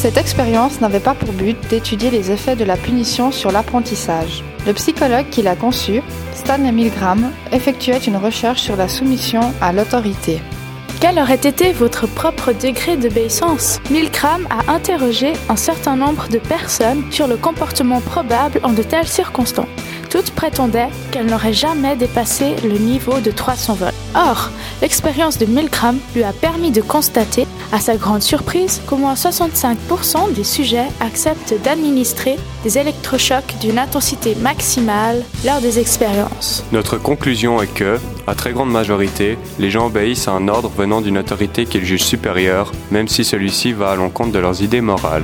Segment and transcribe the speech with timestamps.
[0.00, 4.44] Cette expérience n'avait pas pour but d'étudier les effets de la punition sur l'apprentissage.
[4.64, 6.02] Le psychologue qui l'a conçu,
[6.36, 10.40] Stanley Milgram, effectuait une recherche sur la soumission à l'autorité.
[11.00, 13.80] Quel aurait été votre propre degré d'obéissance?
[13.90, 19.08] Milgram a interrogé un certain nombre de personnes sur le comportement probable en de telles
[19.08, 19.66] circonstances.
[20.18, 23.94] Toutes prétendaient qu'elles n'auraient jamais dépassé le niveau de 300 volts.
[24.16, 24.50] Or,
[24.82, 30.34] l'expérience de Milgram lui a permis de constater, à sa grande surprise, qu'au moins 65%
[30.34, 36.64] des sujets acceptent d'administrer des électrochocs d'une intensité maximale lors des expériences.
[36.72, 41.00] Notre conclusion est que, à très grande majorité, les gens obéissent à un ordre venant
[41.00, 45.22] d'une autorité qu'ils jugent supérieure, même si celui-ci va à l'encontre de leurs idées morales.